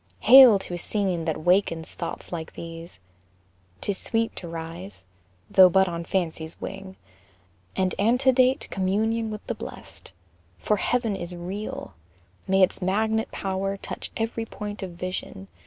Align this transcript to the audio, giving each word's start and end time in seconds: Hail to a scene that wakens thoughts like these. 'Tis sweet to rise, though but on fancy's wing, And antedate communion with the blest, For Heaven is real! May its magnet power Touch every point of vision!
Hail 0.21 0.57
to 0.57 0.73
a 0.73 0.79
scene 0.79 1.25
that 1.25 1.41
wakens 1.43 1.93
thoughts 1.93 2.31
like 2.31 2.53
these. 2.53 2.97
'Tis 3.81 3.99
sweet 3.99 4.35
to 4.37 4.47
rise, 4.47 5.05
though 5.47 5.69
but 5.69 5.87
on 5.87 6.05
fancy's 6.05 6.59
wing, 6.59 6.95
And 7.75 7.93
antedate 7.99 8.67
communion 8.71 9.29
with 9.29 9.45
the 9.45 9.53
blest, 9.53 10.11
For 10.57 10.77
Heaven 10.77 11.15
is 11.15 11.35
real! 11.35 11.93
May 12.47 12.63
its 12.63 12.81
magnet 12.81 13.29
power 13.31 13.77
Touch 13.77 14.09
every 14.17 14.47
point 14.47 14.81
of 14.81 14.89
vision! 14.93 15.47